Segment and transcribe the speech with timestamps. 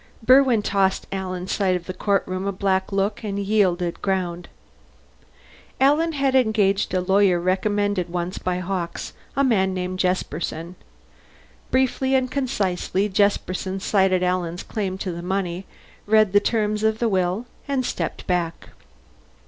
[0.25, 4.49] Berwin tossed Alan's side of the courtroom a black look and yielded ground.
[5.79, 10.73] Alan had engaged a lawyer recommended once by Hawkes, a man named Jesperson.
[11.69, 15.67] Briefly and concisely Jesperson cited Alan's claim to the money,
[16.07, 18.69] read the terms of the will, and stepped back.